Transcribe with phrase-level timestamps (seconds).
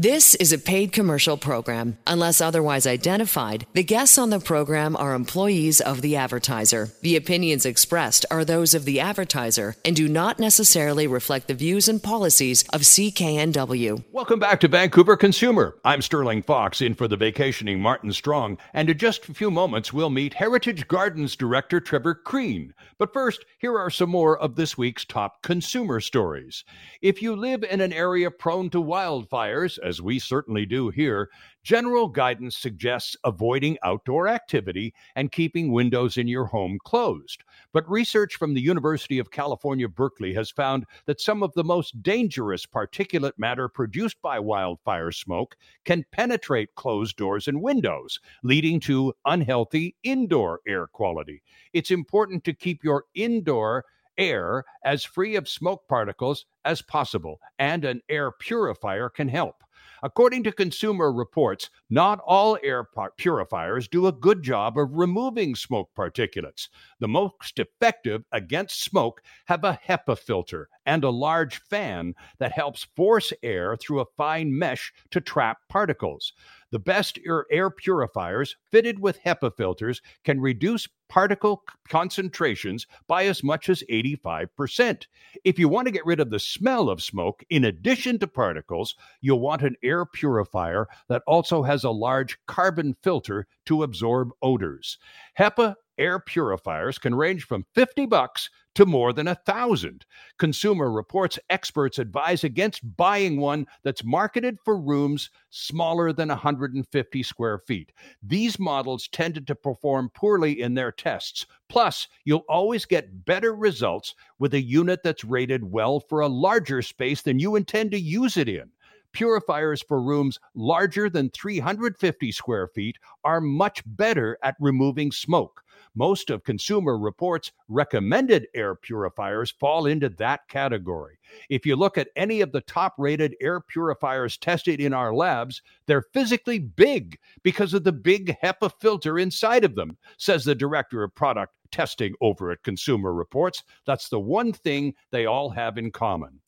[0.00, 1.98] This is a paid commercial program.
[2.06, 6.90] Unless otherwise identified, the guests on the program are employees of the advertiser.
[7.02, 11.88] The opinions expressed are those of the advertiser and do not necessarily reflect the views
[11.88, 14.04] and policies of CKNW.
[14.12, 15.74] Welcome back to Vancouver Consumer.
[15.84, 19.92] I'm Stirling Faux in for the vacationing Martin Strong, and in just a few moments
[19.92, 22.72] we'll meet Heritage Gardens director Trevor Crean.
[22.98, 26.62] But first, here are some more of this week's top consumer stories.
[27.02, 31.30] If you live in an area prone to wildfires, as we certainly do here,
[31.62, 37.42] general guidance suggests avoiding outdoor activity and keeping windows in your home closed.
[37.72, 42.02] But research from the University of California, Berkeley has found that some of the most
[42.02, 49.14] dangerous particulate matter produced by wildfire smoke can penetrate closed doors and windows, leading to
[49.24, 51.42] unhealthy indoor air quality.
[51.72, 53.84] It's important to keep your indoor
[54.18, 59.62] air as free of smoke particles as possible, and an air purifier can help.
[60.02, 65.90] According to Consumer Reports, not all air purifiers do a good job of removing smoke
[65.96, 66.68] particulates.
[67.00, 72.86] The most effective against smoke have a HEPA filter and a large fan that helps
[72.96, 76.32] force air through a fine mesh to trap particles.
[76.70, 77.18] The best
[77.50, 85.06] air purifiers fitted with HEPA filters can reduce particle concentrations by as much as 85%.
[85.44, 88.94] If you want to get rid of the smell of smoke, in addition to particles,
[89.20, 94.98] you'll want an air purifier that also has a large carbon filter to absorb odors.
[95.38, 100.06] HEPA air purifiers can range from 50 bucks to more than a thousand.
[100.38, 107.58] Consumer Reports experts advise against buying one that's marketed for rooms smaller than 150 square
[107.58, 107.90] feet.
[108.22, 111.44] These models tended to perform poorly in their tests.
[111.68, 116.80] Plus, you'll always get better results with a unit that's rated well for a larger
[116.80, 118.70] space than you intend to use it in.
[119.12, 125.64] Purifiers for rooms larger than 350 square feet are much better at removing smoke.
[125.94, 131.18] Most of Consumer Reports recommended air purifiers fall into that category.
[131.48, 135.62] If you look at any of the top rated air purifiers tested in our labs,
[135.86, 141.02] they're physically big because of the big HEPA filter inside of them, says the director
[141.02, 143.62] of product testing over at Consumer Reports.
[143.86, 146.40] That's the one thing they all have in common.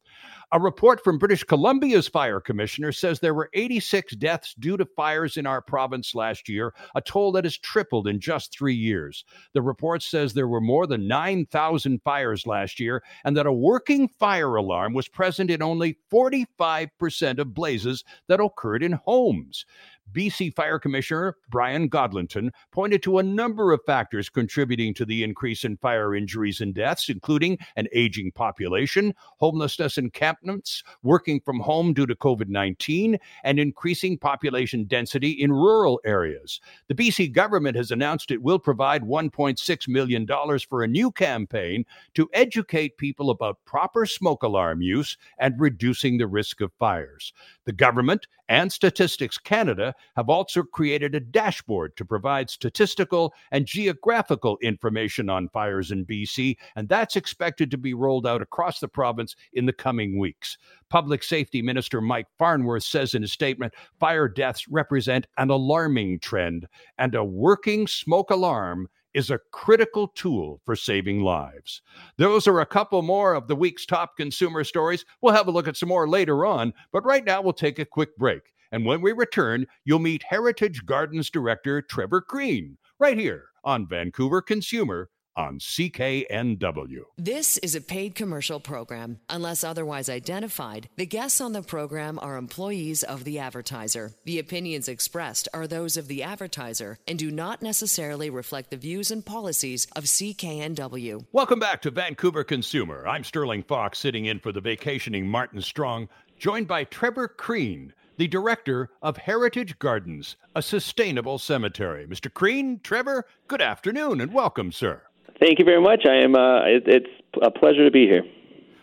[0.53, 5.37] A report from British Columbia's fire commissioner says there were 86 deaths due to fires
[5.37, 9.25] in our province last year, a toll that has tripled in just three years.
[9.53, 14.09] The report says there were more than 9,000 fires last year and that a working
[14.09, 19.67] fire alarm was present in only 45% of blazes that occurred in homes.
[20.13, 25.65] BC Fire Commissioner Brian Godlonton pointed to a number of factors contributing to the increase
[25.65, 32.07] in fire injuries and deaths, including an aging population, homelessness encampments, working from home due
[32.07, 36.61] to COVID 19, and increasing population density in rural areas.
[36.89, 40.27] The BC government has announced it will provide $1.6 million
[40.69, 41.85] for a new campaign
[42.15, 47.33] to educate people about proper smoke alarm use and reducing the risk of fires.
[47.65, 54.59] The government and Statistics Canada have also created a dashboard to provide statistical and geographical
[54.63, 59.37] information on fires in BC, and that's expected to be rolled out across the province
[59.53, 60.59] in the coming weeks.
[60.89, 66.67] Public Safety Minister Mike Farnworth says in a statement fire deaths represent an alarming trend,
[66.99, 71.83] and a working smoke alarm is a critical tool for saving lives.
[72.17, 75.05] Those are a couple more of the week's top consumer stories.
[75.21, 77.85] We'll have a look at some more later on, but right now we'll take a
[77.85, 78.53] quick break.
[78.73, 84.41] And when we return, you'll meet Heritage Gardens director Trevor Crean right here on Vancouver
[84.41, 87.01] Consumer on CKNW.
[87.17, 89.19] This is a paid commercial program.
[89.29, 94.13] Unless otherwise identified, the guests on the program are employees of the advertiser.
[94.25, 99.11] The opinions expressed are those of the advertiser and do not necessarily reflect the views
[99.11, 101.27] and policies of CKNW.
[101.33, 103.07] Welcome back to Vancouver Consumer.
[103.09, 106.09] I'm Stirling Faux sitting in for the vacationing Martin Strong,
[106.39, 112.07] joined by Trevor Crean the director of Heritage Gardens, a sustainable cemetery.
[112.07, 112.31] Mr.
[112.31, 115.01] Crean, Trevor, good afternoon and welcome, sir.
[115.41, 116.05] Thank you very much.
[116.07, 116.35] I am.
[116.35, 117.09] Uh, it, it's
[117.41, 118.23] a pleasure to be here.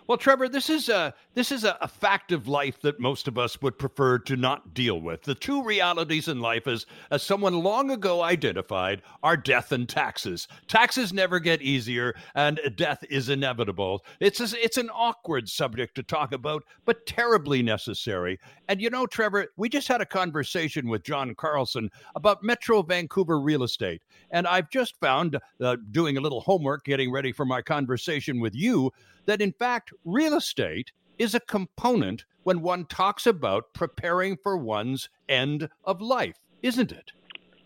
[0.08, 3.38] Well, Trevor, this is a this is a, a, fact of life that most of
[3.38, 5.24] us would prefer to not deal with.
[5.24, 10.48] The two realities in life, as as someone long ago identified, are death and taxes.
[10.68, 14.06] Taxes never get easier, and death is inevitable.
[14.22, 18.40] It's a, it's an awkward subject to talk about, but terribly necessary.
[18.70, 23.42] And you know, Trevor, we just had a conversation with John Carlson about Metro Vancouver
[23.42, 24.02] real estate,
[24.32, 28.56] and I've just found, uh, doing a little homework, getting ready for my conversation with
[28.56, 28.94] you,
[29.28, 35.10] that in fact real estate is a component when one talks about preparing for one's
[35.30, 37.12] end of life, isn't it?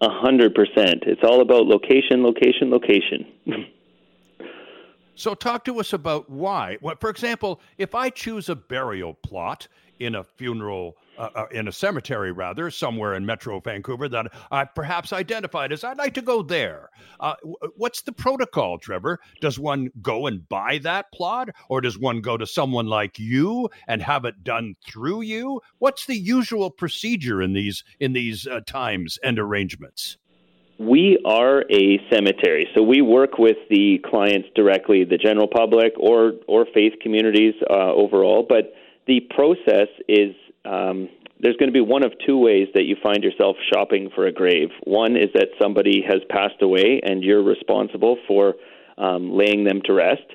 [0.02, 1.04] A hundred percent.
[1.06, 3.32] It's all about location, location, location.
[5.22, 6.80] so, talk to us about why.
[7.00, 9.68] For example, if I choose a burial plot
[10.00, 14.66] in a funeral uh, uh, in a cemetery rather somewhere in metro vancouver that i
[14.66, 16.90] perhaps identified as i'd like to go there.
[17.20, 17.36] Uh,
[17.76, 19.20] what's the protocol trevor?
[19.42, 23.70] Does one go and buy that plot or does one go to someone like you
[23.88, 25.62] and have it done through you?
[25.78, 30.18] What's the usual procedure in these in these uh, times and arrangements
[30.82, 36.34] we are a cemetery, so we work with the clients directly, the general public or
[36.48, 38.46] or faith communities uh, overall.
[38.48, 38.74] But
[39.06, 40.34] the process is
[40.66, 41.08] um,
[41.40, 44.32] there's going to be one of two ways that you find yourself shopping for a
[44.32, 44.70] grave.
[44.84, 48.56] One is that somebody has passed away and you're responsible for
[48.98, 50.26] um, laying them to rest,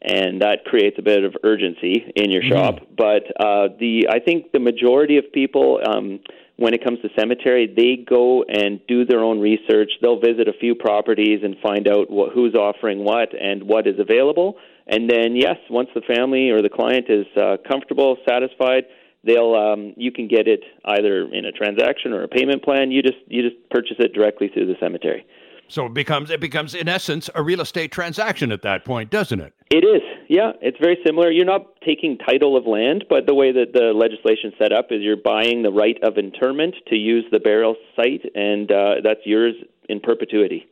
[0.00, 2.54] and that creates a bit of urgency in your mm-hmm.
[2.54, 2.74] shop.
[2.96, 5.78] But uh, the I think the majority of people.
[5.86, 6.20] Um,
[6.60, 9.92] when it comes to cemetery, they go and do their own research.
[10.02, 13.98] They'll visit a few properties and find out what, who's offering what and what is
[13.98, 14.56] available.
[14.86, 18.84] And then, yes, once the family or the client is uh, comfortable, satisfied,
[19.24, 22.90] they'll um, you can get it either in a transaction or a payment plan.
[22.90, 25.24] You just you just purchase it directly through the cemetery.
[25.70, 29.40] So it becomes it becomes in essence a real estate transaction at that point, doesn't
[29.40, 29.54] it?
[29.70, 30.02] It is.
[30.28, 31.30] Yeah, it's very similar.
[31.30, 35.00] You're not taking title of land, but the way that the legislation set up is
[35.00, 39.54] you're buying the right of interment to use the burial site, and uh, that's yours
[39.88, 40.66] in perpetuity.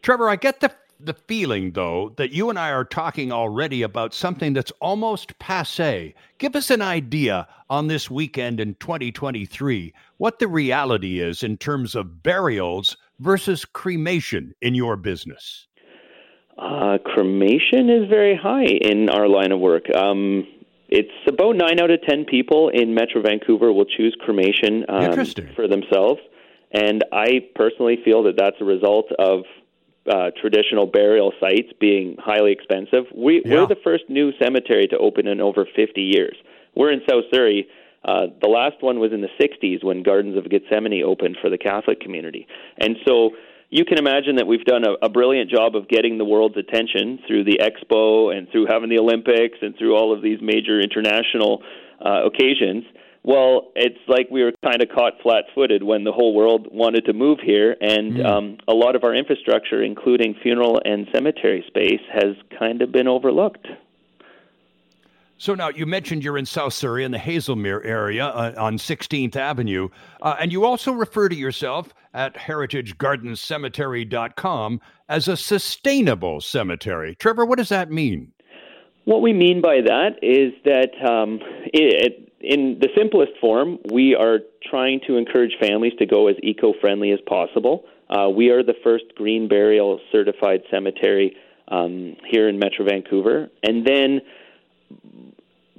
[0.00, 0.72] Trevor, I get the
[1.02, 6.14] the feeling, though, that you and I are talking already about something that's almost passe.
[6.38, 11.94] Give us an idea on this weekend in 2023 what the reality is in terms
[11.94, 15.68] of burials versus cremation in your business.
[16.58, 19.84] Uh, cremation is very high in our line of work.
[19.94, 20.46] Um,
[20.88, 25.14] it's about nine out of ten people in Metro Vancouver will choose cremation um,
[25.54, 26.20] for themselves.
[26.72, 29.44] And I personally feel that that's a result of
[30.10, 33.04] uh, traditional burial sites being highly expensive.
[33.14, 33.62] We, yeah.
[33.62, 36.36] We're the first new cemetery to open in over 50 years.
[36.74, 37.68] We're in South Surrey.
[38.04, 41.58] Uh, the last one was in the 60s when Gardens of Gethsemane opened for the
[41.58, 42.46] Catholic community.
[42.78, 43.30] And so
[43.68, 47.20] you can imagine that we've done a, a brilliant job of getting the world's attention
[47.26, 51.62] through the expo and through having the Olympics and through all of these major international
[52.04, 52.84] uh, occasions.
[53.22, 57.04] Well, it's like we were kind of caught flat footed when the whole world wanted
[57.04, 58.26] to move here, and mm.
[58.26, 63.06] um, a lot of our infrastructure, including funeral and cemetery space, has kind of been
[63.06, 63.66] overlooked.
[65.40, 69.36] So now you mentioned you're in South Surrey in the Hazelmere area uh, on 16th
[69.36, 69.88] Avenue,
[70.20, 77.14] uh, and you also refer to yourself at heritagegardencemetery.com as a sustainable cemetery.
[77.14, 78.32] Trevor, what does that mean?
[79.06, 81.40] What we mean by that is that um,
[81.72, 86.74] it, in the simplest form, we are trying to encourage families to go as eco
[86.82, 87.86] friendly as possible.
[88.10, 91.34] Uh, we are the first green burial certified cemetery
[91.68, 93.48] um, here in Metro Vancouver.
[93.62, 94.20] And then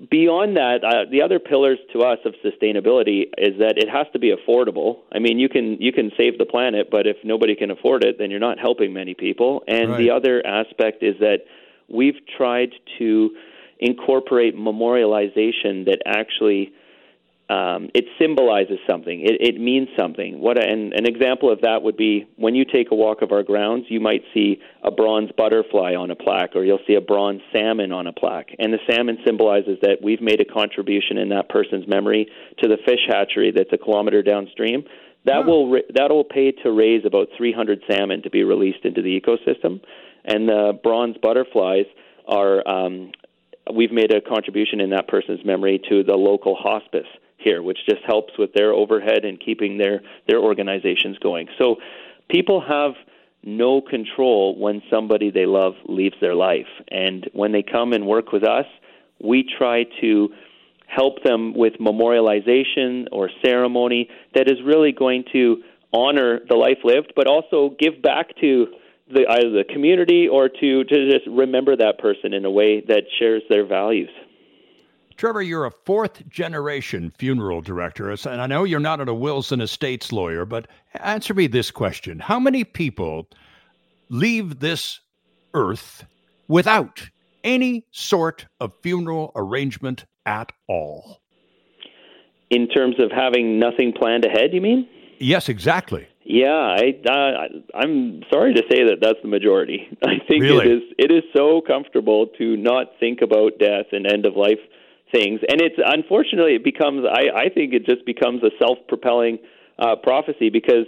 [0.09, 4.19] beyond that, uh, the other pillars to us of sustainability is that it has to
[4.19, 5.00] be affordable.
[5.12, 8.18] I mean, you can you can save the planet, but if nobody can afford it,
[8.18, 9.63] then you're not helping many people.
[9.68, 9.98] And right.
[9.98, 11.45] the other aspect is that
[11.88, 13.31] we've tried to
[13.80, 16.71] incorporate memorialization that actually
[17.51, 19.19] um, it symbolizes something.
[19.19, 20.39] It, it means something.
[20.39, 23.34] What a, and an example of that would be when you take a walk of
[23.34, 27.01] our grounds, you might see a bronze butterfly on a plaque, or you'll see a
[27.01, 28.55] bronze salmon on a plaque.
[28.58, 32.77] And the salmon symbolizes that we've made a contribution in that person's memory to the
[32.86, 34.86] fish hatchery that's a kilometer downstream.
[35.25, 39.20] That will that will pay to raise about 300 salmon to be released into the
[39.20, 39.81] ecosystem,
[40.24, 41.86] and the bronze butterflies
[42.27, 43.12] are um,
[43.75, 47.05] we've made a contribution in that person's memory to the local hospice
[47.43, 51.48] here, which just helps with their overhead and keeping their their organizations going.
[51.57, 51.77] So
[52.29, 52.93] people have
[53.43, 58.31] no control when somebody they love leaves their life, and when they come and work
[58.31, 58.65] with us,
[59.24, 60.29] we try to
[60.88, 67.13] help them with memorialization or ceremony that is really going to honor the life lived,
[67.15, 68.67] but also give back to
[69.10, 73.03] the, either the community or to, to just remember that person in a way that
[73.19, 74.10] shares their values.
[75.21, 79.61] Trevor, you're a fourth generation funeral director, and I know you're not a Wills and
[79.61, 83.27] Estates lawyer, but answer me this question How many people
[84.09, 84.99] leave this
[85.53, 86.05] earth
[86.47, 87.07] without
[87.43, 91.21] any sort of funeral arrangement at all?
[92.49, 94.89] In terms of having nothing planned ahead, you mean?
[95.19, 96.07] Yes, exactly.
[96.23, 99.87] Yeah, I, uh, I'm sorry to say that that's the majority.
[100.03, 100.65] I think really?
[100.65, 104.57] it is it is so comfortable to not think about death and end of life
[105.12, 107.06] things, and it's unfortunately it becomes.
[107.06, 109.39] I, I think it just becomes a self-propelling
[109.80, 110.86] uh, prophecy because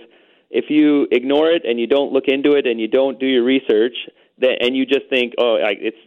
[0.50, 3.44] if you ignore it and you don't look into it and you don't do your
[3.44, 3.96] research,
[4.38, 5.98] then, and you just think, oh, I, it's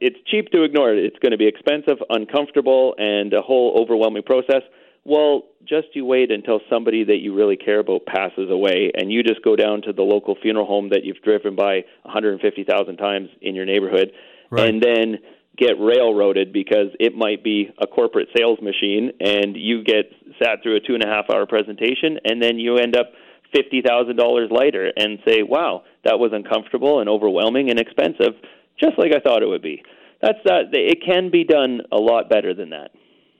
[0.00, 1.04] it's cheap to ignore it.
[1.04, 4.62] It's going to be expensive, uncomfortable, and a whole overwhelming process.
[5.04, 9.22] Well, just you wait until somebody that you really care about passes away, and you
[9.22, 13.54] just go down to the local funeral home that you've driven by 150,000 times in
[13.54, 14.12] your neighborhood,
[14.50, 14.68] right.
[14.68, 15.18] and then
[15.56, 20.10] get railroaded because it might be a corporate sales machine, and you get
[20.42, 23.12] sat through a two and a half hour presentation, and then you end up
[23.54, 28.34] fifty thousand dollars later and say, "Wow, that was uncomfortable and overwhelming and expensive,
[28.80, 29.82] just like I thought it would be."
[30.20, 30.72] That's that.
[30.72, 32.90] It can be done a lot better than that.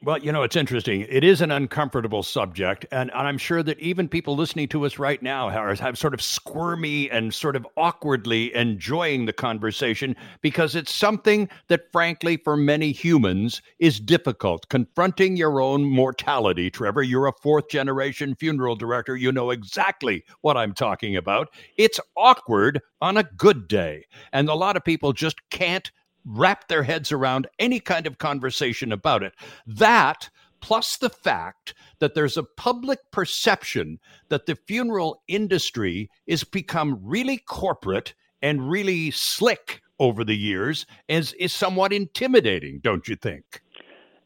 [0.04, 1.06] Well, you know, it's interesting.
[1.08, 4.98] It is an uncomfortable subject, and, and I'm sure that even people listening to us
[4.98, 10.74] right now have, have sort of squirmy and sort of awkwardly enjoying the conversation because
[10.74, 14.68] it's something that, frankly, for many humans is difficult.
[14.68, 19.16] Confronting your own mortality, Trevor, you're a fourth generation funeral director.
[19.16, 21.48] You know exactly what I'm talking about.
[21.78, 25.90] It's awkward on a good day, and a lot of people just can't
[26.24, 29.34] wrap their heads around any kind of conversation about it.
[29.66, 37.00] That, plus the fact that there's a public perception that the funeral industry is become
[37.02, 43.62] really corporate and really slick over the years, is, is somewhat intimidating, don't you think?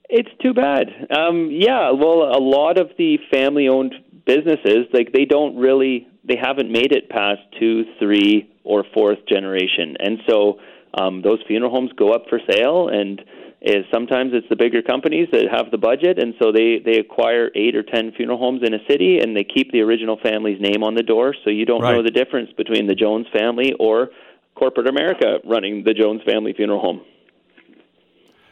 [0.09, 0.89] It's too bad.
[1.15, 6.73] Um, yeah, well, a lot of the family-owned businesses, like they don't really, they haven't
[6.73, 10.59] made it past two, three, or fourth generation, and so
[10.95, 13.23] um, those funeral homes go up for sale and
[13.61, 17.51] is sometimes it's the bigger companies that have the budget and so they they acquire
[17.57, 20.85] eight or ten funeral homes in a city and they keep the original family's name
[20.85, 21.97] on the door so you don't right.
[21.97, 24.11] know the difference between the Jones family or
[24.55, 27.01] corporate America running the Jones family funeral home.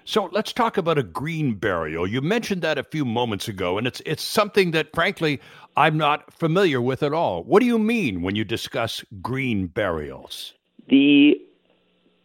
[0.04, 2.06] So let's talk about a green burial.
[2.06, 5.40] You mentioned that a few moments ago, and it's it's something that, frankly,
[5.76, 7.42] I'm not familiar with at all.
[7.42, 10.54] What do you mean when you discuss green burials?
[10.88, 11.34] The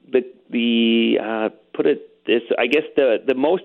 [0.10, 3.63] the the uh, put it this I guess the the most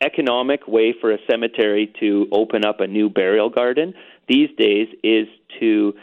[0.00, 3.94] economic way for a cemetery to open up a new burial garden
[4.28, 5.26] these days is
[5.60, 5.94] to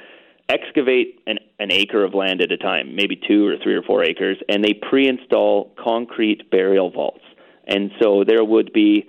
[0.49, 4.03] excavate an, an acre of land at a time, maybe two or three or four
[4.03, 7.23] acres, and they pre-install concrete burial vaults.
[7.67, 9.07] And so there would be,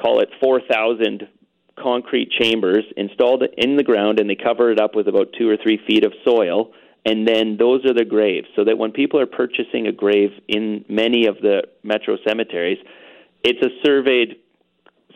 [0.00, 1.28] call it 4,000
[1.76, 5.56] concrete chambers installed in the ground, and they cover it up with about two or
[5.56, 6.70] three feet of soil
[7.04, 8.46] and then those are the graves.
[8.56, 12.78] So that when people are purchasing a grave in many of the metro cemeteries,
[13.42, 14.36] it's a surveyed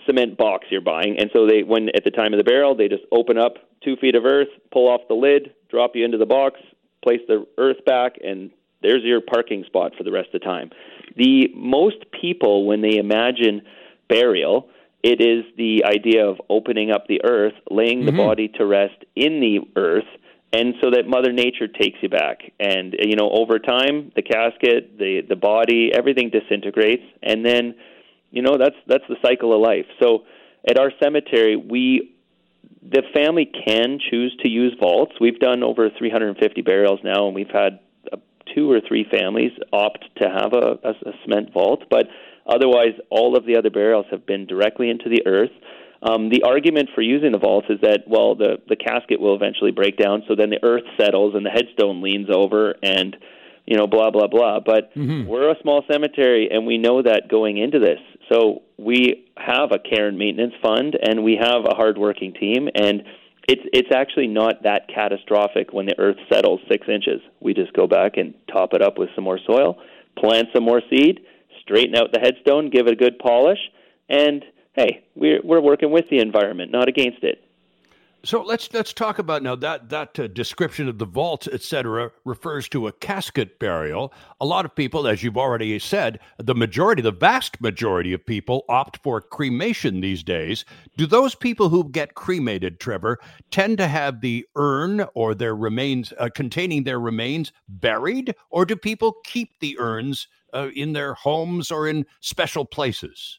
[0.06, 2.88] cement box you're buying, and so they when at the time of the burial they
[2.88, 6.26] just open up two feet of earth, pull off the lid, drop you into the
[6.26, 6.60] box,
[7.02, 8.50] place the earth back, and
[8.82, 10.70] there's your parking spot for the rest of the time.
[11.16, 13.62] The most people when they imagine
[14.08, 14.68] burial,
[15.02, 18.18] it is the idea of opening up the earth, laying the mm-hmm.
[18.18, 20.04] body to rest in the earth
[20.52, 22.52] and so that mother nature takes you back.
[22.58, 27.04] And you know over time the casket the the body everything disintegrates.
[27.22, 27.74] And then
[28.30, 29.86] you know that's that's the cycle of life.
[30.00, 30.24] So
[30.68, 32.14] at our cemetery we
[32.82, 35.12] the family can choose to use vaults.
[35.20, 38.16] We've done over 350 burials now and we've had uh,
[38.54, 41.84] two or three families opt to have a, a, a cement vault.
[41.90, 42.06] But
[42.46, 45.50] otherwise all of the other burials have been directly into the earth
[46.02, 49.72] um, the argument for using the vaults is that well, the the casket will eventually
[49.72, 53.16] break down, so then the earth settles and the headstone leans over, and
[53.66, 54.60] you know, blah blah blah.
[54.60, 55.26] But mm-hmm.
[55.28, 57.98] we're a small cemetery, and we know that going into this,
[58.30, 63.02] so we have a care and maintenance fund, and we have a hardworking team, and
[63.48, 67.20] it's it's actually not that catastrophic when the earth settles six inches.
[67.40, 69.78] We just go back and top it up with some more soil,
[70.16, 71.20] plant some more seed,
[71.62, 73.58] straighten out the headstone, give it a good polish,
[74.08, 74.44] and
[74.78, 77.44] hey, we're we're working with the environment, not against it.
[78.24, 82.68] So let's let's talk about now that that uh, description of the vault, etc., refers
[82.70, 84.12] to a casket burial.
[84.40, 88.64] A lot of people, as you've already said, the majority, the vast majority of people
[88.68, 90.64] opt for cremation these days.
[90.96, 93.18] Do those people who get cremated, Trevor,
[93.50, 98.76] tend to have the urn or their remains uh, containing their remains buried, or do
[98.76, 103.38] people keep the urns uh, in their homes or in special places?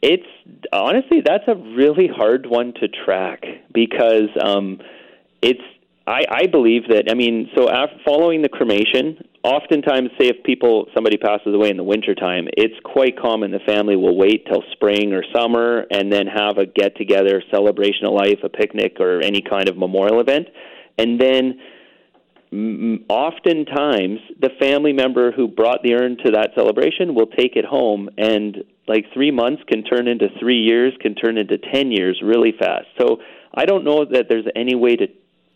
[0.00, 0.26] It's
[0.72, 4.78] honestly that's a really hard one to track because um,
[5.42, 5.60] it's
[6.06, 10.86] I, I believe that I mean so after, following the cremation, oftentimes say if people
[10.94, 15.12] somebody passes away in the wintertime, it's quite common the family will wait till spring
[15.12, 19.42] or summer and then have a get together, celebration of life, a picnic or any
[19.42, 20.46] kind of memorial event,
[20.96, 21.58] and then
[22.50, 28.08] oftentimes the family member who brought the urn to that celebration will take it home
[28.16, 32.52] and like 3 months can turn into 3 years can turn into 10 years really
[32.58, 33.18] fast so
[33.52, 35.06] i don't know that there's any way to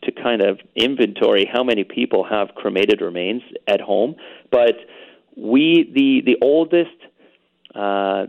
[0.02, 4.14] to kind of inventory how many people have cremated remains at home
[4.50, 4.74] but
[5.34, 6.98] we the the oldest
[7.74, 8.26] uh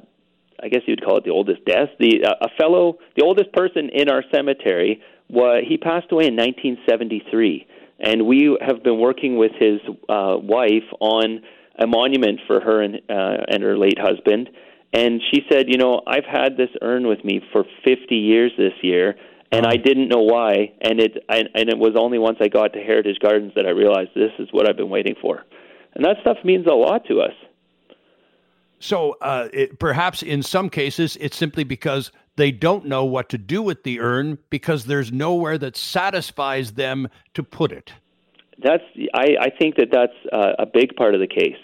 [0.63, 1.89] I guess you'd call it the oldest death.
[1.99, 6.37] The uh, a fellow, the oldest person in our cemetery, was he passed away in
[6.37, 7.67] 1973
[7.99, 11.41] and we have been working with his uh, wife on
[11.79, 14.49] a monument for her and uh, and her late husband.
[14.93, 18.73] And she said, you know, I've had this urn with me for 50 years this
[18.83, 19.15] year,
[19.51, 20.73] and I didn't know why.
[20.81, 23.71] And it I, and it was only once I got to Heritage Gardens that I
[23.71, 25.43] realized this is what I've been waiting for.
[25.95, 27.33] And that stuff means a lot to us.
[28.79, 33.37] So uh, it, perhaps in some cases, it's simply because they don't know what to
[33.37, 37.93] do with the urn because there's nowhere that satisfies them to put it.
[38.61, 41.57] That's I, I think that that's uh, a big part of the case.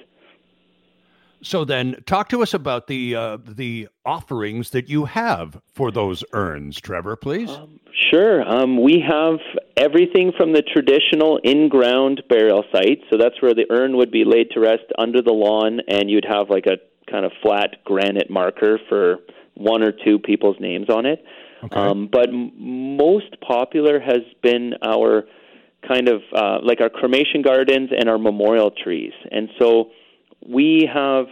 [1.41, 6.23] So then, talk to us about the uh, the offerings that you have for those
[6.33, 7.49] urns, Trevor, please.
[7.49, 7.79] Um,
[8.11, 8.41] sure.
[8.43, 9.39] Um, we have
[9.77, 13.01] everything from the traditional in-ground burial site.
[13.09, 16.25] So that's where the urn would be laid to rest under the lawn, and you'd
[16.27, 16.77] have like a
[17.09, 19.19] kind of flat granite marker for
[19.59, 21.23] one or two people's names on it.
[21.63, 21.75] Okay.
[21.75, 25.25] Um, but m- most popular has been our
[25.87, 29.13] kind of uh, like our cremation gardens and our memorial trees.
[29.31, 29.91] And so
[30.47, 31.25] we have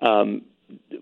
[0.00, 0.42] um,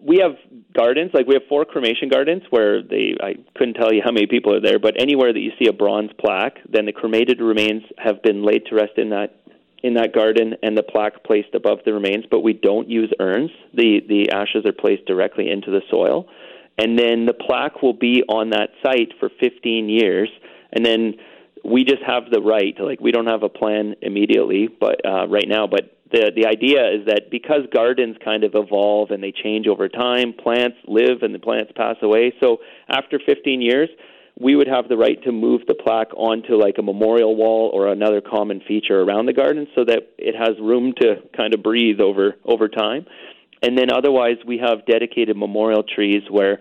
[0.00, 0.32] we have
[0.74, 4.26] gardens like we have four cremation gardens where they I couldn't tell you how many
[4.26, 7.82] people are there, but anywhere that you see a bronze plaque, then the cremated remains
[7.98, 9.36] have been laid to rest in that
[9.82, 13.50] in that garden and the plaque placed above the remains, but we don't use urns.
[13.74, 16.26] The the ashes are placed directly into the soil
[16.78, 20.28] and then the plaque will be on that site for 15 years,
[20.72, 21.14] and then
[21.64, 22.74] we just have the right.
[22.80, 26.88] Like we don't have a plan immediately, but uh, right now, but the the idea
[26.90, 31.34] is that because gardens kind of evolve and they change over time, plants live and
[31.34, 32.32] the plants pass away.
[32.42, 33.88] So after 15 years,
[34.38, 37.88] we would have the right to move the plaque onto like a memorial wall or
[37.88, 42.00] another common feature around the garden, so that it has room to kind of breathe
[42.00, 43.06] over over time.
[43.62, 46.58] And then otherwise, we have dedicated memorial trees where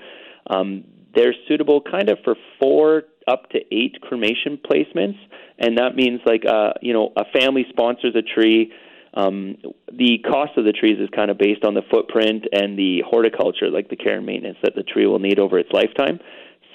[0.48, 0.84] um,
[1.16, 5.18] they're suitable kind of for four up to eight cremation placements,
[5.60, 8.72] and that means like uh, you know a family sponsors a tree.
[9.14, 9.58] Um,
[9.92, 13.70] the cost of the trees is kind of based on the footprint and the horticulture,
[13.70, 16.20] like the care and maintenance that the tree will need over its lifetime.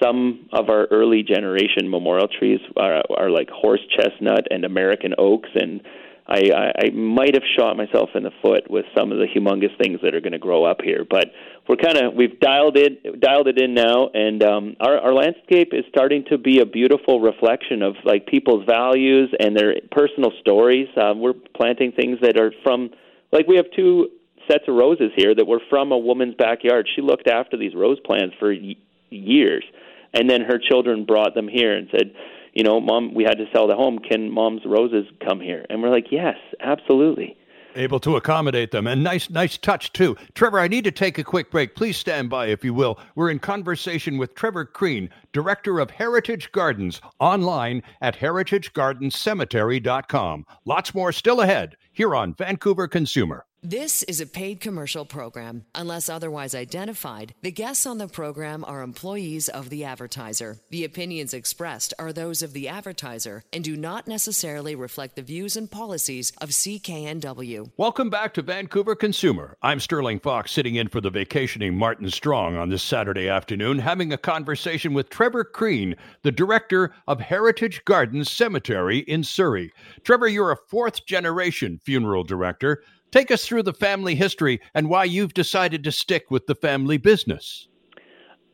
[0.03, 5.49] Some of our early generation memorial trees are, are like horse chestnut and American oaks
[5.55, 5.81] and
[6.29, 9.77] I, I, I might have shot myself in the foot with some of the humongous
[9.79, 11.07] things that are going to grow up here.
[11.09, 11.29] But
[11.69, 15.71] we're kind of we've dialed it dialed it in now, and um, our our landscape
[15.73, 20.89] is starting to be a beautiful reflection of like people's values and their personal stories.
[21.01, 22.91] Um, we're planting things that are from
[23.33, 24.09] like we have two
[24.51, 26.89] sets of roses here that were from a woman's backyard.
[26.95, 28.77] She looked after these rose plants for y-
[29.11, 29.65] years,
[30.13, 32.13] and then her children brought them here and said
[32.57, 33.99] you know, mom, we had to sell the home.
[33.99, 35.67] Can mom's roses come here?
[35.69, 37.37] And we're like, yes, absolutely.
[37.75, 38.87] Able to accommodate them.
[38.87, 40.17] And nice, nice touch, too.
[40.33, 41.75] Trevor, I need to take a quick break.
[41.75, 42.99] Please stand by, if you will.
[43.15, 50.47] We're in conversation with Trevor Crean, Director of Heritage Gardens, online at heritagegardencemetery.com.
[50.65, 53.45] Lots more still ahead here on Vancouver Consumer.
[53.69, 55.65] This is a paid commercial program.
[55.75, 60.59] Unless otherwise identified, the guests on the program are employees of the advertiser.
[60.71, 65.57] The opinions expressed are those of the advertiser and do not necessarily reflect the views
[65.57, 67.73] and policies of CKNW.
[67.77, 69.57] Welcome back to Vancouver Consumer.
[69.63, 74.13] I'm Stirling Faux, sitting in for the vacationing Martin Strong on this Saturday afternoon, having
[74.13, 79.73] a conversation with Trevor Crean, the director of Heritage Gardens Cemetery in Surrey.
[80.05, 82.85] Trevor, you're a fourth generation funeral director.
[83.17, 86.99] Take us through the family history and why you've decided to stick with the family
[86.99, 87.67] business.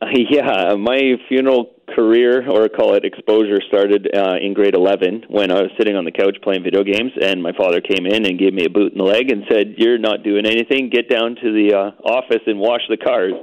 [0.01, 5.51] Uh, yeah, my funeral career, or call it exposure, started uh, in grade 11 when
[5.51, 8.39] I was sitting on the couch playing video games, and my father came in and
[8.39, 10.89] gave me a boot in the leg and said, "You're not doing anything.
[10.89, 13.33] Get down to the uh, office and wash the cars."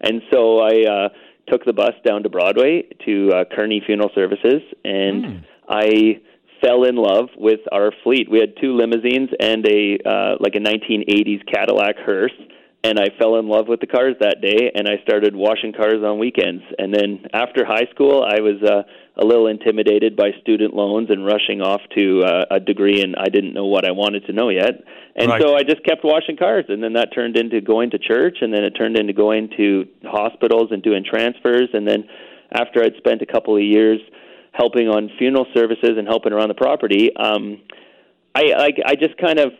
[0.00, 1.08] And so I uh,
[1.48, 5.44] took the bus down to Broadway to uh, Kearney Funeral Services, and mm.
[5.68, 6.20] I
[6.60, 8.30] fell in love with our fleet.
[8.30, 12.32] We had two limousines and a uh, like a 1980s Cadillac hearse,
[12.84, 14.70] and I fell in love with the cars that day.
[14.74, 16.62] And I started washing cars on weekends.
[16.78, 18.82] And then after high school, I was uh,
[19.20, 23.28] a little intimidated by student loans and rushing off to uh, a degree, and I
[23.28, 24.84] didn't know what I wanted to know yet.
[25.16, 25.42] And right.
[25.42, 28.54] so I just kept washing cars, and then that turned into going to church, and
[28.54, 32.04] then it turned into going to hospitals and doing transfers, and then
[32.52, 33.98] after I'd spent a couple of years
[34.58, 37.60] helping on funeral services and helping around the property, um,
[38.34, 39.52] I like I just kind of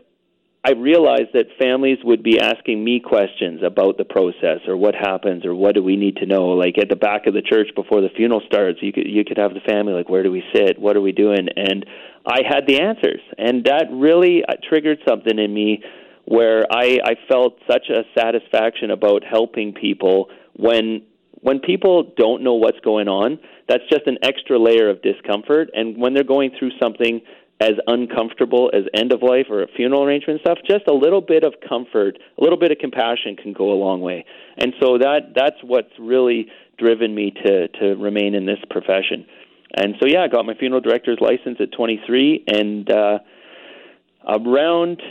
[0.65, 5.47] I realized that families would be asking me questions about the process or what happens
[5.47, 6.49] or what do we need to know.
[6.49, 9.39] Like at the back of the church before the funeral starts, you could you could
[9.39, 10.79] have the family like, where do we sit?
[10.79, 11.49] What are we doing?
[11.55, 11.87] And
[12.27, 15.83] I had the answers, and that really uh, triggered something in me
[16.25, 21.03] where I, I felt such a satisfaction about helping people when
[21.41, 23.39] when people don't know what's going on.
[23.69, 27.21] That's just an extra layer of discomfort, and when they're going through something
[27.61, 31.43] as uncomfortable as end of life or a funeral arrangement stuff, just a little bit
[31.43, 34.25] of comfort, a little bit of compassion can go a long way.
[34.57, 36.47] And so that that's what's really
[36.79, 39.27] driven me to to remain in this profession.
[39.75, 43.19] And so yeah, I got my funeral director's license at 23 and uh
[44.27, 45.03] around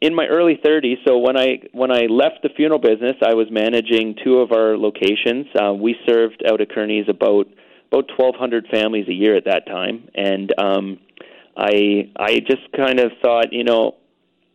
[0.00, 3.46] in my early 30s, so when I when I left the funeral business, I was
[3.50, 5.46] managing two of our locations.
[5.58, 7.46] Uh, we served out at Kearney's about
[7.94, 10.98] about 1,200 families a year at that time, and um,
[11.56, 13.96] I I just kind of thought, you know,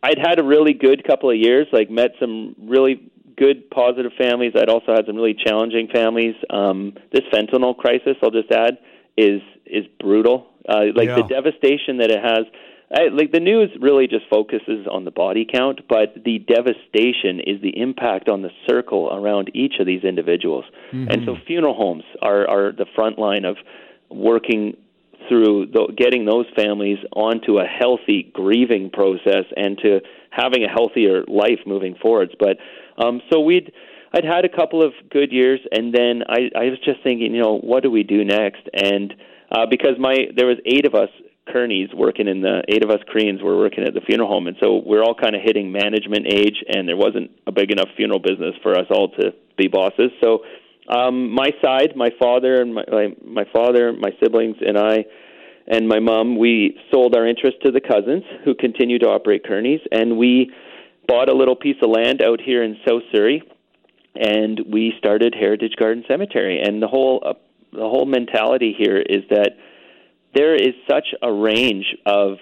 [0.04, 4.54] I'd had a really good couple of years, like met some really good positive families.
[4.56, 6.36] I'd also had some really challenging families.
[6.50, 8.78] Um, this fentanyl crisis, I'll just add,
[9.18, 10.48] is is brutal.
[10.68, 11.16] Uh, like yeah.
[11.16, 12.46] the devastation that it has.
[12.92, 17.62] I, like the news really just focuses on the body count, but the devastation is
[17.62, 20.66] the impact on the circle around each of these individuals.
[20.92, 21.10] Mm-hmm.
[21.10, 23.58] And so funeral homes are are the front line of
[24.10, 24.76] working
[25.28, 30.00] through the, getting those families onto a healthy grieving process and to
[30.32, 32.32] having a healthier life moving forwards.
[32.40, 32.58] But
[32.98, 33.72] um, so we'd
[34.14, 37.42] I'd had a couple of good years, and then I, I was just thinking, you
[37.42, 38.68] know, what do we do next?
[38.74, 39.14] And
[39.52, 41.10] uh, because my there was eight of us
[41.54, 44.58] Kearneys working in the eight of us Creans were working at the funeral home, and
[44.62, 48.20] so we're all kind of hitting management age, and there wasn't a big enough funeral
[48.20, 50.12] business for us all to be bosses.
[50.24, 50.44] So
[50.90, 55.06] um, my side, my father and my, my my father, my siblings, and I,
[55.68, 59.82] and my mom, we sold our interest to the cousins who continue to operate Kearney's,
[59.92, 60.52] and we
[61.08, 63.44] bought a little piece of land out here in South Surrey,
[64.16, 66.62] and we started Heritage Garden Cemetery.
[66.62, 67.34] And the whole uh,
[67.72, 69.52] the whole mentality here is that
[70.36, 72.38] there is such a range of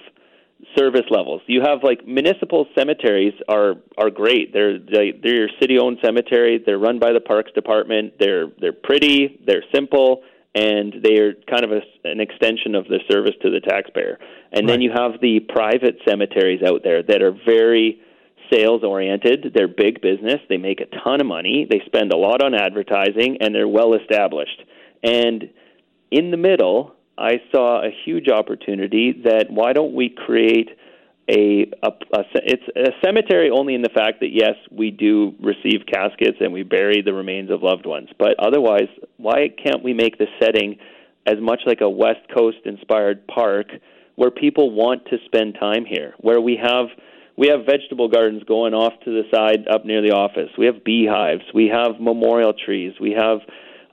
[0.78, 1.42] service levels.
[1.48, 4.54] You have like municipal cemeteries are are great.
[4.54, 6.62] They're they, they're your city owned cemetery.
[6.64, 8.14] They're run by the parks department.
[8.20, 9.40] They're they're pretty.
[9.46, 10.24] They're simple,
[10.56, 14.18] and they are kind of a, an extension of the service to the taxpayer.
[14.52, 14.74] And right.
[14.74, 18.02] then you have the private cemeteries out there that are very
[18.52, 19.52] sales oriented.
[19.54, 20.40] They're big business.
[20.50, 21.68] They make a ton of money.
[21.70, 24.64] They spend a lot on advertising, and they're well established.
[25.04, 25.50] And
[26.12, 30.70] in the middle I saw a huge opportunity that why don't we create
[31.30, 35.86] a, a, a, it's a cemetery only in the fact that yes we do receive
[35.92, 38.10] caskets and we bury the remains of loved ones.
[38.18, 40.78] But otherwise why can't we make the setting
[41.26, 43.68] as much like a west coast inspired park
[44.16, 46.88] where people want to spend time here where we have
[47.38, 50.50] we have vegetable gardens going off to the side up near the office.
[50.58, 51.44] We have beehives.
[51.54, 52.94] We have memorial trees.
[53.00, 53.42] We have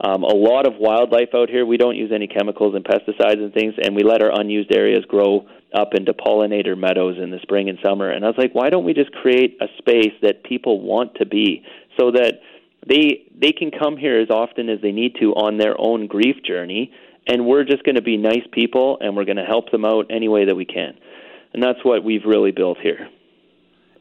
[0.00, 1.64] um, a lot of wildlife out here.
[1.64, 5.04] We don't use any chemicals and pesticides and things, and we let our unused areas
[5.07, 8.11] grow up into pollinator meadows in the spring and summer.
[8.11, 11.26] And I was like, why don't we just create a space that people want to
[11.26, 11.64] be
[11.98, 12.40] so that
[12.87, 16.37] they they can come here as often as they need to on their own grief
[16.44, 16.92] journey,
[17.26, 20.07] and we're just going to be nice people and we're going to help them out
[20.11, 20.94] any way that we can.
[21.52, 23.09] And that's what we've really built here.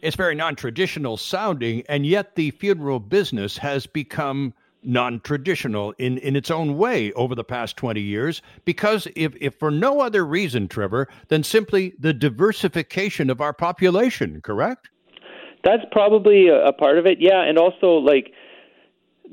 [0.01, 4.53] It's very non traditional sounding, and yet the funeral business has become
[4.83, 9.55] non traditional in, in its own way over the past 20 years because, if, if
[9.55, 14.89] for no other reason, Trevor, than simply the diversification of our population, correct?
[15.63, 17.43] That's probably a, a part of it, yeah.
[17.43, 18.33] And also, like,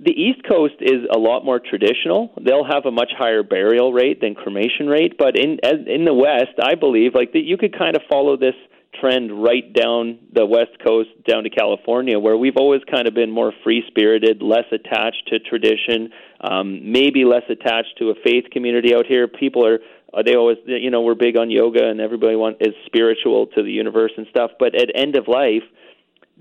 [0.02, 2.32] the East Coast is a lot more traditional.
[2.40, 6.14] They'll have a much higher burial rate than cremation rate, but in as, in the
[6.14, 8.54] West, I believe like that you could kind of follow this
[9.00, 13.30] trend right down the west coast down to California, where we've always kind of been
[13.30, 16.10] more free spirited, less attached to tradition,
[16.40, 19.26] um, maybe less attached to a faith community out here.
[19.28, 19.78] People are
[20.12, 23.62] uh, they always you know we're big on yoga and everybody want is spiritual to
[23.62, 24.50] the universe and stuff.
[24.58, 25.64] But at end of life,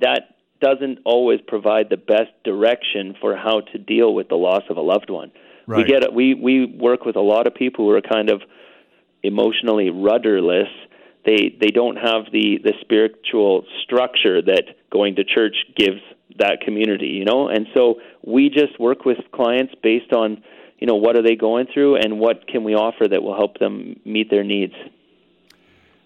[0.01, 4.77] that doesn't always provide the best direction for how to deal with the loss of
[4.77, 5.31] a loved one.
[5.67, 5.85] Right.
[5.85, 8.41] We get we we work with a lot of people who are kind of
[9.23, 10.69] emotionally rudderless
[11.25, 16.01] they they don't have the the spiritual structure that going to church gives
[16.37, 17.47] that community you know?
[17.47, 20.43] And so we just work with clients based on
[20.79, 23.59] you know what are they going through and what can we offer that will help
[23.59, 24.73] them meet their needs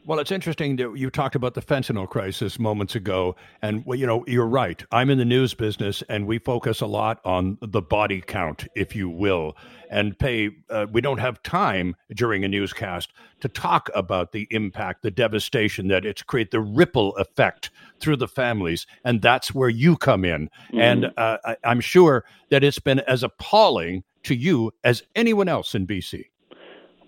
[0.06, 4.06] Well, it's interesting that you talked about the fentanyl crisis moments ago, and well, you
[4.06, 4.84] know you're right.
[4.92, 8.98] I'm in the news business, and we focus a lot on the body count, if
[8.98, 9.56] you will,
[9.90, 10.50] and pay.
[10.70, 15.88] Uh, we don't have time during a newscast to talk about the impact, the devastation
[15.88, 20.50] that it's create, the ripple effect through the families, and that's where you come in.
[20.68, 20.80] Mm-hmm.
[20.82, 25.76] And uh, I, I'm sure that it's been as appalling to you as anyone else
[25.76, 26.26] in BC.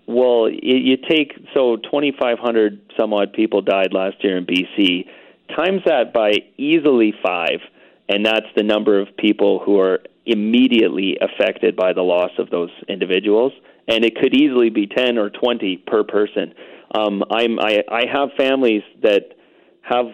[0.06, 5.06] Well, you take so 2,500 some odd people died last year in BC.
[5.54, 7.60] Times that by easily five,
[8.08, 12.70] and that's the number of people who are immediately affected by the loss of those
[12.88, 13.52] individuals.
[13.88, 16.54] And it could easily be 10 or 20 per person.
[16.96, 19.34] Um, I'm, I, I have families that
[19.82, 20.06] have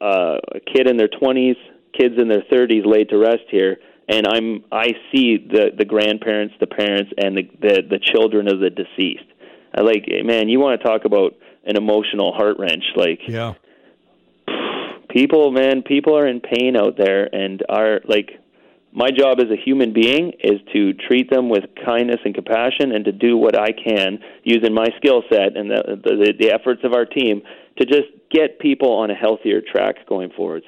[0.00, 1.56] uh, a kid in their 20s,
[1.98, 6.54] kids in their 30s laid to rest here, and I'm I see the the grandparents,
[6.60, 9.28] the parents, and the the, the children of the deceased
[9.80, 12.84] like, man, you want to talk about an emotional heart wrench?
[12.96, 13.54] Like, yeah,
[15.10, 18.30] people, man, people are in pain out there, and are like,
[18.92, 23.04] my job as a human being is to treat them with kindness and compassion, and
[23.04, 26.94] to do what I can using my skill set and the, the the efforts of
[26.94, 27.42] our team
[27.78, 30.66] to just get people on a healthier track going forwards.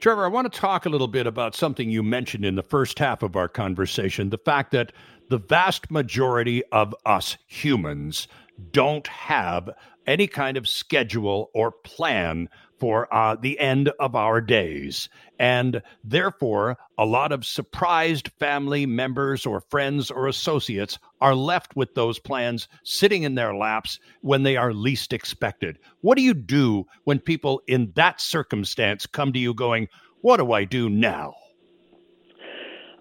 [0.00, 2.98] Trevor, I want to talk a little bit about something you mentioned in the first
[2.98, 4.92] half of our conversation the fact that
[5.28, 8.28] the vast majority of us humans
[8.72, 9.70] don't have
[10.06, 12.48] any kind of schedule or plan
[12.78, 15.08] for uh, the end of our days.
[15.38, 21.94] And therefore, a lot of surprised family members or friends or associates are left with
[21.94, 25.78] those plans sitting in their laps when they are least expected.
[26.00, 29.88] What do you do when people in that circumstance come to you going,
[30.20, 31.34] What do I do now?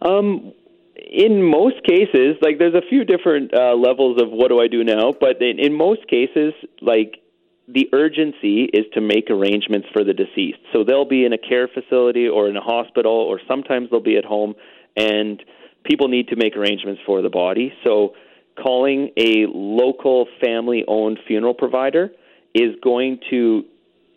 [0.01, 0.53] Um,
[0.95, 4.83] in most cases, like there's a few different uh, levels of what do I do
[4.83, 7.21] now, but in, in most cases, like
[7.67, 10.59] the urgency is to make arrangements for the deceased.
[10.71, 14.17] So they'll be in a care facility or in a hospital, or sometimes they'll be
[14.17, 14.55] at home,
[14.95, 15.41] and
[15.83, 17.73] people need to make arrangements for the body.
[17.83, 18.13] So
[18.61, 22.11] calling a local family owned funeral provider
[22.53, 23.65] is going to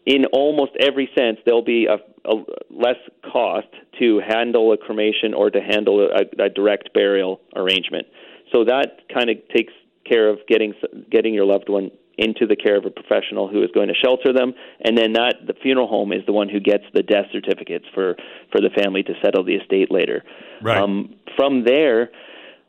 [0.08, 2.34] in almost every sense, there'll be a, a
[2.70, 2.96] less
[3.30, 8.06] cost to handle a cremation or to handle a, a direct burial arrangement.
[8.50, 9.74] So that kind of takes
[10.08, 10.72] care of getting
[11.11, 14.33] getting your loved one into the care of a professional who is going to shelter
[14.33, 14.52] them,
[14.85, 18.16] and then that the funeral home is the one who gets the death certificates for
[18.52, 20.24] for the family to settle the estate later.
[20.61, 20.78] Right.
[20.78, 22.11] Um, from there,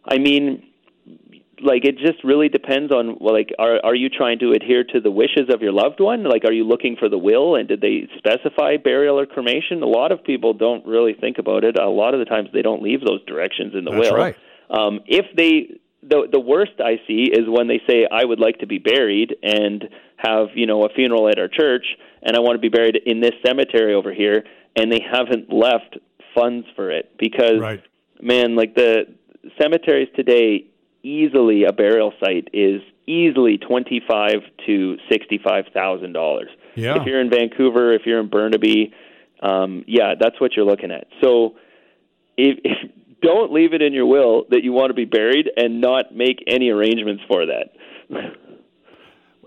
[0.05, 0.63] I mean,
[1.61, 4.99] like it just really depends on well, like are are you trying to adhere to
[4.99, 7.81] the wishes of your loved one like are you looking for the will and did
[7.81, 11.89] they specify burial or cremation a lot of people don't really think about it a
[11.89, 14.35] lot of the times they don't leave those directions in the That's will right.
[14.69, 18.59] um if they the the worst i see is when they say i would like
[18.59, 21.85] to be buried and have you know a funeral at our church
[22.21, 24.43] and i want to be buried in this cemetery over here
[24.75, 25.97] and they haven't left
[26.35, 27.83] funds for it because right.
[28.21, 29.05] man like the
[29.59, 30.65] cemeteries today
[31.03, 36.49] easily a burial site is easily twenty five to sixty five thousand dollars.
[36.75, 36.99] Yeah.
[36.99, 38.93] If you're in Vancouver, if you're in Burnaby,
[39.41, 41.07] um, yeah, that's what you're looking at.
[41.21, 41.55] So,
[42.37, 45.81] if, if don't leave it in your will that you want to be buried and
[45.81, 47.69] not make any arrangements for that.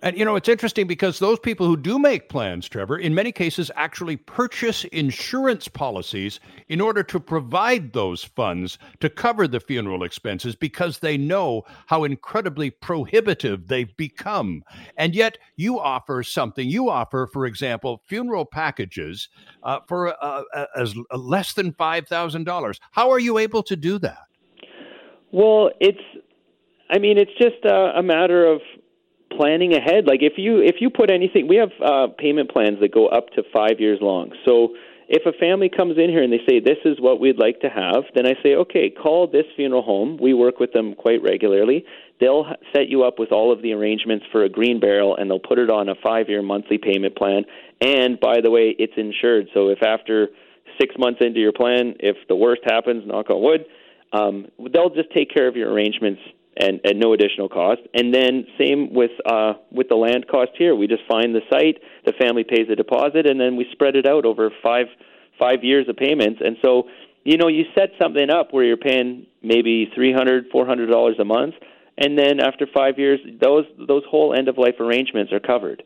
[0.02, 3.30] And you know, it's interesting because those people who do make plans, Trevor, in many
[3.30, 10.02] cases actually purchase insurance policies in order to provide those funds to cover the funeral
[10.02, 14.64] expenses because they know how incredibly prohibitive they've become.
[14.96, 16.68] And yet, you offer something.
[16.68, 19.28] You offer, for example, funeral packages
[19.62, 22.76] uh, for uh, uh as less than $5,000.
[22.90, 24.24] How are you able to do that?
[25.30, 26.02] Well, it's
[26.92, 28.60] I mean, it's just a, a matter of
[29.36, 30.06] planning ahead.
[30.06, 33.30] Like if you if you put anything, we have uh, payment plans that go up
[33.30, 34.32] to five years long.
[34.44, 34.74] So
[35.08, 37.68] if a family comes in here and they say this is what we'd like to
[37.68, 40.18] have, then I say okay, call this funeral home.
[40.20, 41.84] We work with them quite regularly.
[42.20, 45.40] They'll set you up with all of the arrangements for a green burial, and they'll
[45.40, 47.44] put it on a five-year monthly payment plan.
[47.80, 49.48] And by the way, it's insured.
[49.52, 50.28] So if after
[50.80, 53.64] six months into your plan, if the worst happens, knock on wood,
[54.12, 56.20] um, they'll just take care of your arrangements
[56.56, 57.80] and at no additional cost.
[57.94, 60.74] And then same with uh, with the land cost here.
[60.74, 64.06] We just find the site, the family pays a deposit, and then we spread it
[64.06, 64.86] out over five
[65.38, 66.40] five years of payments.
[66.44, 66.88] And so,
[67.24, 71.16] you know, you set something up where you're paying maybe three hundred, four hundred dollars
[71.18, 71.54] a month,
[71.98, 75.82] and then after five years, those those whole end of life arrangements are covered.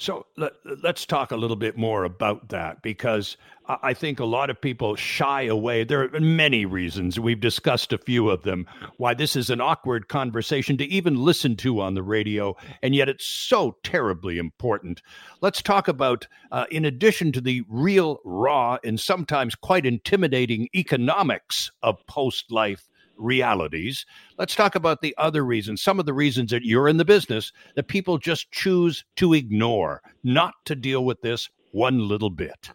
[0.00, 3.36] So let, us talk a little bit more about that because
[3.68, 5.84] I think a lot of people shy away.
[5.84, 7.20] There are many reasons.
[7.20, 11.54] We've discussed a few of them why this is an awkward conversation to even listen
[11.56, 15.02] to on the radio, and yet it's so terribly important.
[15.42, 21.70] Let's talk about, uh, in addition to the real, raw, and sometimes quite intimidating economics
[21.82, 22.88] of post life
[23.20, 24.06] realities.
[24.38, 27.52] Let's talk about the other reasons, some of the reasons that you're in the business
[27.74, 32.70] that people just choose to ignore, not to deal with this one little bit.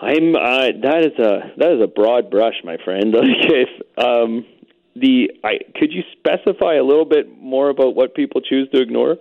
[0.00, 3.14] I'm uh, that is a that is a broad brush, my friend.
[3.18, 3.68] Like if
[3.98, 4.46] um,
[4.94, 9.16] the I could you specify a little bit more about what people choose to ignore?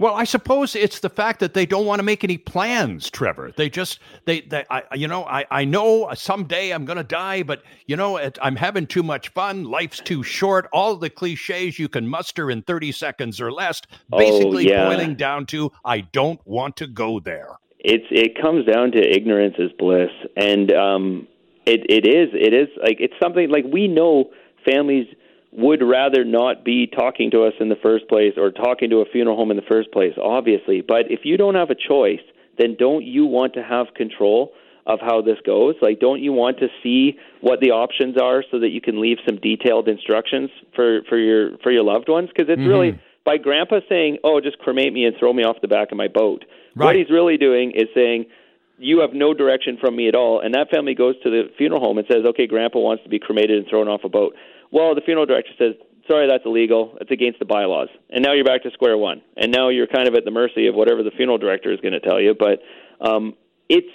[0.00, 3.52] Well, I suppose it's the fact that they don't want to make any plans, Trevor.
[3.54, 7.42] They just they they I you know I I know someday I'm going to die,
[7.42, 9.64] but you know it, I'm having too much fun.
[9.64, 10.70] Life's too short.
[10.72, 14.88] All the cliches you can muster in 30 seconds or less, basically oh, yeah.
[14.88, 17.58] boiling down to I don't want to go there.
[17.78, 21.28] It's it comes down to ignorance is bliss, and um,
[21.66, 24.30] it it is it is like it's something like we know
[24.64, 25.08] families
[25.52, 29.04] would rather not be talking to us in the first place or talking to a
[29.04, 30.80] funeral home in the first place, obviously.
[30.80, 32.20] But if you don't have a choice,
[32.58, 34.52] then don't you want to have control
[34.86, 35.74] of how this goes?
[35.82, 39.18] Like, don't you want to see what the options are so that you can leave
[39.26, 42.28] some detailed instructions for for your for your loved ones?
[42.28, 42.68] Because it's mm-hmm.
[42.68, 45.98] really by Grandpa saying, "Oh, just cremate me and throw me off the back of
[45.98, 46.86] my boat." Right.
[46.86, 48.26] What he's really doing is saying.
[48.82, 51.82] You have no direction from me at all, and that family goes to the funeral
[51.82, 54.34] home and says, "Okay, Grandpa wants to be cremated and thrown off a boat."
[54.70, 55.74] Well, the funeral director says,
[56.08, 56.96] sorry, that's illegal.
[57.00, 57.88] It's against the bylaws.
[58.10, 59.22] And now you're back to square one.
[59.36, 61.92] And now you're kind of at the mercy of whatever the funeral director is going
[61.92, 62.34] to tell you.
[62.38, 62.60] But
[63.06, 63.34] um,
[63.68, 63.88] it's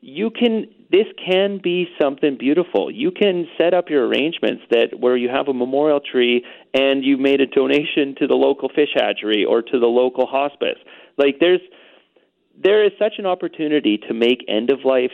[0.00, 2.90] you can this can be something beautiful.
[2.90, 7.18] You can set up your arrangements that where you have a memorial tree and you've
[7.18, 10.78] made a donation to the local fish hatchery or to the local hospice.
[11.18, 11.60] Like there's
[12.62, 15.10] there is such an opportunity to make end of life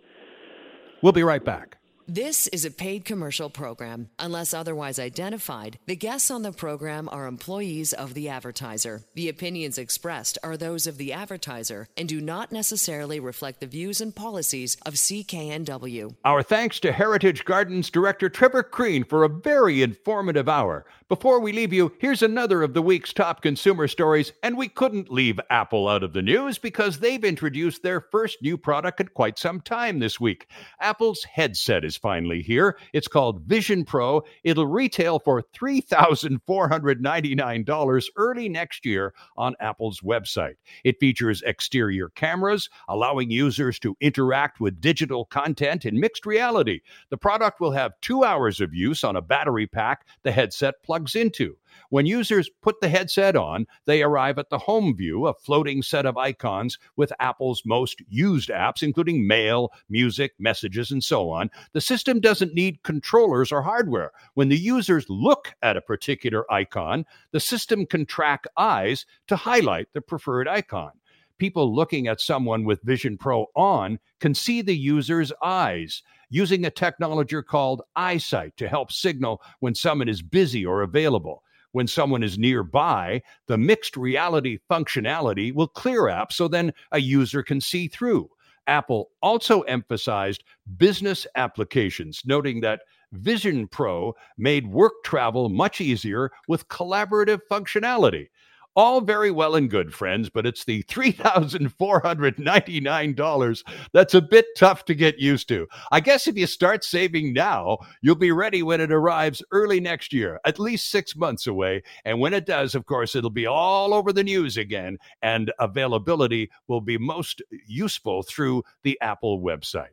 [1.02, 1.79] We'll be right back.
[2.12, 4.10] This is a paid commercial program.
[4.17, 9.04] Unless otherwise identified, the guests on the program are employees of the advertiser.
[9.13, 14.02] The opinions expressed are those of the advertiser and do not necessarily reflect the views
[14.02, 16.15] and policies of CKNW.
[16.26, 20.88] Our thanks to Heritage Gardens Director Trevor Crean for a very informative hour.
[21.10, 25.12] Before we leave you, here's another of the week's top consumer stories, and we couldn't
[25.12, 29.38] leave Apple out of the news because they've introduced their first new product in quite
[29.38, 30.48] some time this week.
[30.80, 32.78] Apple's headset is finally here.
[32.94, 34.24] It's called Vision Pro.
[34.44, 40.56] It'll retail for $3,499 early next year on Apple's website.
[40.84, 46.82] It features exterior cameras, allowing users to interact with digital content in mixed reality.
[47.10, 51.16] The product will have two hours of use on a battery pack the headset plugs
[51.16, 51.56] into.
[51.89, 56.06] When users put the headset on, they arrive at the home view, a floating set
[56.06, 61.50] of icons with Apple's most used apps, including mail, music, messages, and so on.
[61.74, 64.12] The system doesn't need controllers or hardware.
[64.34, 69.88] When the users look at a particular icon, the system can track eyes to highlight
[69.94, 70.92] the preferred icon
[71.39, 76.70] people looking at someone with Vision Pro on can see the user's eyes using a
[76.70, 82.38] technology called eyesight to help signal when someone is busy or available when someone is
[82.38, 88.30] nearby, the mixed reality functionality will clear up so then a user can see through.
[88.68, 90.44] Apple also emphasized
[90.78, 98.28] business applications, noting that Vision Pro made work travel much easier with collaborative functionality.
[98.76, 104.94] All very well and good, friends, but it's the $3,499 that's a bit tough to
[104.94, 105.68] get used to.
[105.92, 110.14] I guess if you start saving now, you'll be ready when it arrives early next
[110.14, 111.82] year, at least six months away.
[112.06, 116.52] And when it does, of course, it'll be all over the news again, and availability
[116.68, 119.90] will be most useful through the Apple website.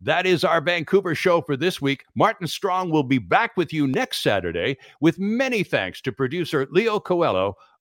[0.00, 2.04] That is our Vancouver show for this week.
[2.14, 7.00] Martin Strong will be back with you next Saturday with many thanks to producer Leo
[7.00, 7.56] Coelho.